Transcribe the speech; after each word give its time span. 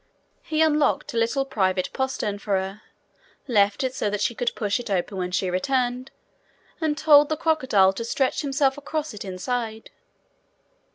He 0.41 0.63
unlocked 0.63 1.13
a 1.13 1.17
little 1.17 1.45
private 1.45 1.93
postern 1.93 2.39
for 2.39 2.53
her, 2.59 2.81
left 3.47 3.83
it 3.83 3.93
so 3.93 4.09
that 4.09 4.19
she 4.19 4.33
could 4.33 4.51
push 4.55 4.79
it 4.79 4.89
open 4.89 5.15
when 5.17 5.29
she 5.29 5.51
returned, 5.51 6.09
and 6.81 6.97
told 6.97 7.29
the 7.29 7.37
crocodile 7.37 7.93
to 7.93 8.03
stretch 8.03 8.41
himself 8.41 8.79
across 8.79 9.13
it 9.13 9.23
inside. 9.23 9.91